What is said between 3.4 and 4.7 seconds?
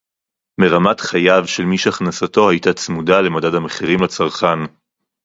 המחירים לצרכן